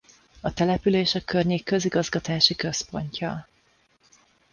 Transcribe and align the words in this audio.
A 0.41 0.53
település 0.53 1.15
a 1.15 1.19
környék 1.21 1.63
közigazgatási 1.63 2.55
központja. 2.55 3.47